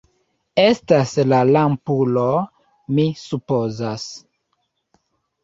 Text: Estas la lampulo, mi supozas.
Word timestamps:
Estas 0.61 1.11
la 1.33 1.41
lampulo, 1.49 2.23
mi 2.95 3.07
supozas. 3.25 4.09